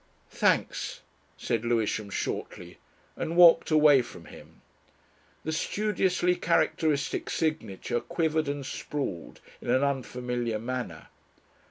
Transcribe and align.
"Thanks," 0.31 1.01
said 1.37 1.63
Lewisham 1.63 2.09
shortly, 2.09 2.79
and 3.15 3.37
walked 3.37 3.69
away 3.69 4.01
from 4.01 4.25
him. 4.25 4.61
The 5.43 5.51
studiously 5.51 6.35
characteristic 6.37 7.29
signature 7.29 7.99
quivered 7.99 8.47
and 8.47 8.65
sprawled 8.65 9.41
in 9.61 9.69
an 9.69 9.83
unfamiliar 9.83 10.57
manner. 10.57 11.09